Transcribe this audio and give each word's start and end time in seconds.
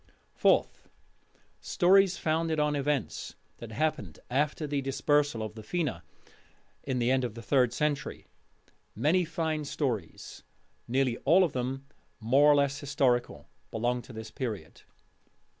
Fourth: 0.33 0.89
Stories 1.59 2.17
founded 2.17 2.59
on 2.59 2.75
events 2.75 3.35
that 3.57 3.71
happened 3.71 4.17
after 4.31 4.65
the 4.65 4.81
dispersal 4.81 5.43
of 5.43 5.53
the 5.53 5.61
Fena 5.61 6.01
(in 6.81 6.97
the 6.97 7.11
end 7.11 7.23
of 7.23 7.35
the 7.35 7.41
third 7.43 7.71
century). 7.71 8.25
Many 8.95 9.23
fine 9.25 9.63
stories 9.63 10.41
nearly 10.87 11.17
all 11.17 11.43
of 11.43 11.53
them 11.53 11.85
more 12.19 12.51
or 12.51 12.55
less 12.55 12.79
historical 12.79 13.47
belong 13.69 14.01
to 14.01 14.11
this 14.11 14.31
Period. 14.31 14.81